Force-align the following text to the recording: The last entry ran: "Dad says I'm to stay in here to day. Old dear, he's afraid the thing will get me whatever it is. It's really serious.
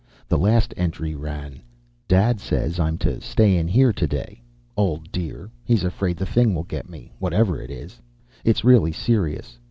The 0.27 0.37
last 0.39 0.73
entry 0.77 1.13
ran: 1.13 1.61
"Dad 2.07 2.39
says 2.39 2.79
I'm 2.79 2.97
to 3.05 3.21
stay 3.21 3.55
in 3.55 3.67
here 3.67 3.93
to 3.93 4.07
day. 4.07 4.41
Old 4.75 5.11
dear, 5.11 5.51
he's 5.63 5.83
afraid 5.83 6.17
the 6.17 6.25
thing 6.25 6.55
will 6.55 6.63
get 6.63 6.89
me 6.89 7.11
whatever 7.19 7.61
it 7.61 7.69
is. 7.69 8.01
It's 8.43 8.63
really 8.63 8.93
serious. 8.93 9.59